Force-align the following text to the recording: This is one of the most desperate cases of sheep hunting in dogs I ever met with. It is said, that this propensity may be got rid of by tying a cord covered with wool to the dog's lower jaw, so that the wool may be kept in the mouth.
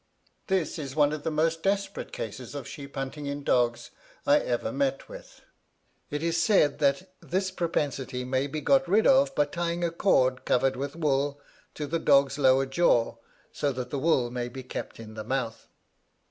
This 0.47 0.79
is 0.79 0.95
one 0.95 1.13
of 1.13 1.21
the 1.21 1.29
most 1.29 1.61
desperate 1.61 2.11
cases 2.11 2.55
of 2.55 2.67
sheep 2.67 2.95
hunting 2.95 3.27
in 3.27 3.43
dogs 3.43 3.91
I 4.25 4.39
ever 4.39 4.71
met 4.71 5.07
with. 5.07 5.41
It 6.09 6.23
is 6.23 6.41
said, 6.41 6.79
that 6.79 7.13
this 7.21 7.51
propensity 7.51 8.25
may 8.25 8.47
be 8.47 8.61
got 8.61 8.87
rid 8.87 9.05
of 9.05 9.35
by 9.35 9.45
tying 9.45 9.83
a 9.83 9.91
cord 9.91 10.43
covered 10.43 10.75
with 10.75 10.95
wool 10.95 11.39
to 11.75 11.85
the 11.85 11.99
dog's 11.99 12.39
lower 12.39 12.65
jaw, 12.65 13.17
so 13.53 13.71
that 13.73 13.91
the 13.91 13.99
wool 13.99 14.31
may 14.31 14.49
be 14.49 14.63
kept 14.63 14.99
in 14.99 15.13
the 15.13 15.23
mouth. 15.23 15.67